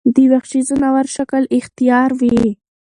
[0.15, 2.35] د وحشي ځناور شکل اختيار وي